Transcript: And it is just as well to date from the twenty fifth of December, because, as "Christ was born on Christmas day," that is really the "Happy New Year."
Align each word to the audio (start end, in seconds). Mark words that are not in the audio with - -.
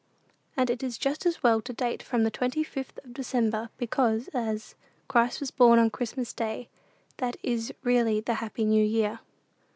And 0.57 0.71
it 0.71 0.81
is 0.81 0.97
just 0.97 1.27
as 1.27 1.43
well 1.43 1.61
to 1.61 1.73
date 1.73 2.01
from 2.01 2.23
the 2.23 2.31
twenty 2.31 2.63
fifth 2.63 2.97
of 3.05 3.13
December, 3.13 3.69
because, 3.77 4.29
as 4.29 4.73
"Christ 5.07 5.39
was 5.39 5.51
born 5.51 5.77
on 5.77 5.91
Christmas 5.91 6.33
day," 6.33 6.69
that 7.17 7.37
is 7.43 7.71
really 7.83 8.19
the 8.19 8.33
"Happy 8.41 8.65
New 8.65 8.83
Year." 8.83 9.19